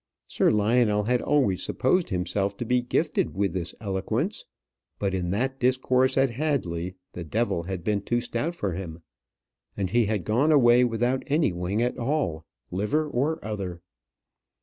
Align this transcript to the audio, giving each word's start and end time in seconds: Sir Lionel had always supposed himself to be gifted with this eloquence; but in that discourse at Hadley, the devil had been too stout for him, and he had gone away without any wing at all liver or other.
Sir 0.25 0.49
Lionel 0.49 1.03
had 1.03 1.21
always 1.21 1.61
supposed 1.61 2.09
himself 2.09 2.57
to 2.57 2.65
be 2.65 2.81
gifted 2.81 3.35
with 3.35 3.53
this 3.53 3.75
eloquence; 3.79 4.45
but 4.97 5.13
in 5.13 5.29
that 5.29 5.59
discourse 5.59 6.17
at 6.17 6.31
Hadley, 6.31 6.95
the 7.13 7.23
devil 7.23 7.61
had 7.61 7.83
been 7.83 8.01
too 8.01 8.19
stout 8.19 8.55
for 8.55 8.73
him, 8.73 9.03
and 9.77 9.91
he 9.91 10.07
had 10.07 10.23
gone 10.25 10.51
away 10.51 10.83
without 10.83 11.21
any 11.27 11.51
wing 11.51 11.83
at 11.83 11.99
all 11.99 12.47
liver 12.71 13.07
or 13.07 13.37
other. 13.45 13.79